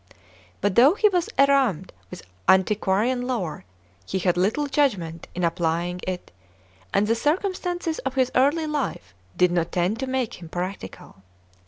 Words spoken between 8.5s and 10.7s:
life did not tend to make him